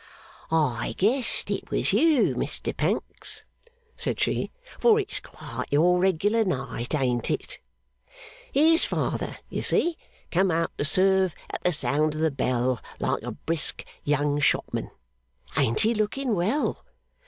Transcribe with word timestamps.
'I 0.49 0.95
guessed 0.97 1.51
it 1.51 1.69
was 1.69 1.93
you, 1.93 2.33
Mr 2.33 2.75
Pancks,' 2.75 3.43
said 3.95 4.19
she, 4.19 4.51
'for 4.79 4.99
it's 4.99 5.19
quite 5.19 5.67
your 5.69 5.99
regular 5.99 6.43
night; 6.43 6.95
ain't 6.95 7.29
it? 7.29 7.59
Here's 8.51 8.83
father, 8.83 9.37
you 9.49 9.61
see, 9.61 9.99
come 10.31 10.49
out 10.49 10.75
to 10.79 10.85
serve 10.85 11.35
at 11.51 11.63
the 11.63 11.71
sound 11.71 12.15
of 12.15 12.21
the 12.21 12.31
bell, 12.31 12.81
like 12.99 13.21
a 13.21 13.29
brisk 13.33 13.85
young 14.03 14.39
shopman. 14.39 14.89
Ain't 15.55 15.81
he 15.81 15.93
looking 15.93 16.33
well? 16.33 16.83